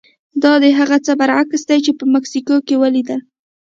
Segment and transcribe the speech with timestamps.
[0.43, 3.19] دا د هغه څه برعکس دي چې په مکسیکو کې ولیدل.